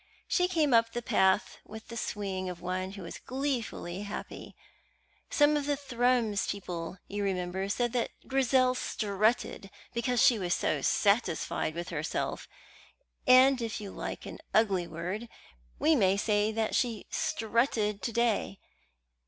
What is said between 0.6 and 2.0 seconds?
up the path with the